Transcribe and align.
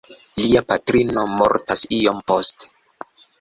Lia 0.43 0.61
patrino 0.71 1.25
mortas 1.33 1.85
iom 1.99 2.23
poste. 2.33 2.73